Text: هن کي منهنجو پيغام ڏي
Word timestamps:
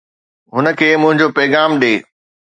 هن 0.53 0.65
کي 0.79 0.89
منهنجو 1.01 1.27
پيغام 1.37 1.71
ڏي 1.81 1.93